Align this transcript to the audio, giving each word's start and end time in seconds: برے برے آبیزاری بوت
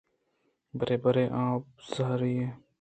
برے 0.77 0.95
برے 1.03 1.25
آبیزاری 1.41 2.35
بوت 2.47 2.55